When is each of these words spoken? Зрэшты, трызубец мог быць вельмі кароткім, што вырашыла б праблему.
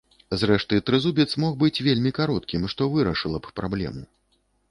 Зрэшты, 0.43 0.79
трызубец 0.87 1.27
мог 1.43 1.53
быць 1.65 1.83
вельмі 1.89 2.11
кароткім, 2.19 2.65
што 2.75 2.89
вырашыла 2.97 3.37
б 3.49 3.53
праблему. 3.61 4.03